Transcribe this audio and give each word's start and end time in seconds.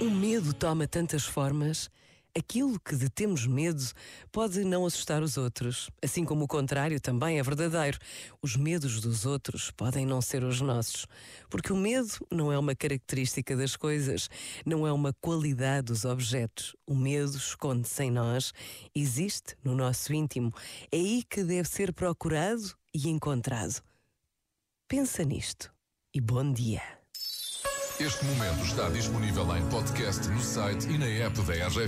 O 0.00 0.10
medo 0.10 0.52
toma 0.52 0.86
tantas 0.86 1.24
formas. 1.24 1.90
Aquilo 2.34 2.80
que 2.80 2.96
de 2.96 3.10
temos 3.10 3.46
medo 3.46 3.82
pode 4.32 4.64
não 4.64 4.86
assustar 4.86 5.22
os 5.22 5.36
outros, 5.36 5.90
assim 6.02 6.24
como 6.24 6.44
o 6.44 6.48
contrário 6.48 6.98
também 6.98 7.38
é 7.38 7.42
verdadeiro. 7.42 7.98
Os 8.40 8.56
medos 8.56 9.02
dos 9.02 9.26
outros 9.26 9.70
podem 9.70 10.06
não 10.06 10.22
ser 10.22 10.42
os 10.42 10.58
nossos, 10.62 11.06
porque 11.50 11.74
o 11.74 11.76
medo 11.76 12.08
não 12.30 12.50
é 12.50 12.58
uma 12.58 12.74
característica 12.74 13.54
das 13.54 13.76
coisas, 13.76 14.30
não 14.64 14.86
é 14.86 14.92
uma 14.92 15.12
qualidade 15.20 15.88
dos 15.88 16.06
objetos. 16.06 16.74
O 16.86 16.94
medo 16.94 17.36
esconde-se 17.36 18.04
em 18.04 18.10
nós, 18.10 18.54
existe 18.94 19.54
no 19.62 19.74
nosso 19.74 20.14
íntimo. 20.14 20.54
É 20.90 20.96
aí 20.96 21.22
que 21.28 21.44
deve 21.44 21.68
ser 21.68 21.92
procurado 21.92 22.74
e 22.94 23.10
encontrado. 23.10 23.82
Pensa 24.92 25.24
nisto 25.24 25.72
e 26.14 26.20
bom 26.20 26.52
dia. 26.52 26.82
Este 27.98 28.24
momento 28.26 28.62
está 28.62 28.90
disponível 28.90 29.56
em 29.56 29.66
podcast 29.70 30.28
no 30.28 30.38
site 30.38 30.86
e 30.86 30.98
na 30.98 31.06
app 31.06 31.40
da 31.46 31.54
RGF. 31.54 31.80